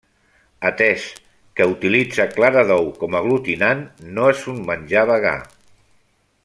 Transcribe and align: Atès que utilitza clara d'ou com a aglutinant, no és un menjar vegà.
Atès 0.69 1.03
que 1.59 1.67
utilitza 1.73 2.27
clara 2.31 2.65
d'ou 2.71 2.89
com 3.03 3.19
a 3.19 3.21
aglutinant, 3.23 3.87
no 4.17 4.27
és 4.35 4.43
un 4.55 4.61
menjar 4.71 5.05
vegà. 5.15 5.39